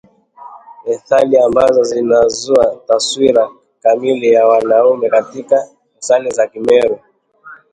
methali 0.85 1.37
ambazo 1.37 1.83
zinazua 1.83 2.75
taswira 2.87 3.49
kamili 3.83 4.31
ya 4.31 4.45
mwanamume 4.45 5.09
katika 5.09 5.67
methali 5.95 6.31
za 6.31 6.47
Kimeru 6.47 6.99